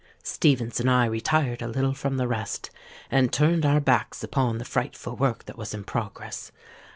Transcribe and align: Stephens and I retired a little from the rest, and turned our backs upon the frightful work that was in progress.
Stephens 0.23 0.79
and 0.79 0.89
I 0.89 1.05
retired 1.05 1.61
a 1.61 1.67
little 1.67 1.93
from 1.93 2.17
the 2.17 2.27
rest, 2.27 2.71
and 3.11 3.31
turned 3.31 3.67
our 3.67 3.79
backs 3.79 4.23
upon 4.23 4.57
the 4.57 4.65
frightful 4.65 5.15
work 5.15 5.45
that 5.45 5.59
was 5.59 5.75
in 5.75 5.83
progress. 5.83 6.51